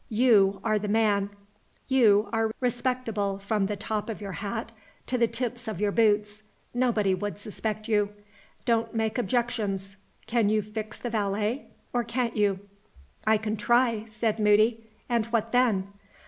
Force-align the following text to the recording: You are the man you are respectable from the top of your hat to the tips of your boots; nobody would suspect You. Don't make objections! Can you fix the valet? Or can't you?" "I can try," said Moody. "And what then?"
You 0.09 0.61
are 0.63 0.79
the 0.79 0.87
man 0.87 1.29
you 1.87 2.27
are 2.33 2.51
respectable 2.59 3.37
from 3.37 3.67
the 3.67 3.75
top 3.75 4.09
of 4.09 4.19
your 4.19 4.31
hat 4.31 4.71
to 5.05 5.15
the 5.15 5.27
tips 5.27 5.67
of 5.67 5.79
your 5.79 5.91
boots; 5.91 6.41
nobody 6.73 7.13
would 7.13 7.37
suspect 7.37 7.87
You. 7.87 8.09
Don't 8.65 8.95
make 8.95 9.19
objections! 9.19 9.97
Can 10.25 10.49
you 10.49 10.63
fix 10.63 10.97
the 10.97 11.11
valet? 11.11 11.67
Or 11.93 12.03
can't 12.03 12.35
you?" 12.35 12.61
"I 13.27 13.37
can 13.37 13.55
try," 13.55 14.05
said 14.07 14.39
Moody. 14.39 14.87
"And 15.07 15.27
what 15.27 15.51
then?" 15.51 15.87